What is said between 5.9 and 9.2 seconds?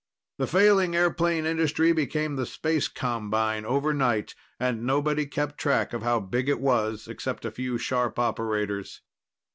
of how big it was, except a few sharp operators.